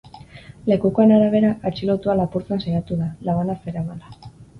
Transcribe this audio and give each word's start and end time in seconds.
Lekukoen 0.69 1.11
arabera, 1.17 1.51
atxilotua 1.69 2.15
lapurtzen 2.21 2.63
saiatu 2.65 2.97
da, 3.03 3.11
labana 3.29 3.57
zeramala. 3.67 4.33